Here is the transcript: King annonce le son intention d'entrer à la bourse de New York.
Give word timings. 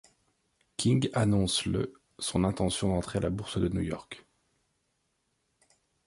King 0.77 1.11
annonce 1.13 1.67
le 1.67 1.93
son 2.17 2.43
intention 2.43 2.87
d'entrer 2.89 3.19
à 3.19 3.21
la 3.21 3.29
bourse 3.29 3.59
de 3.59 3.67
New 3.67 3.81
York. 3.83 4.25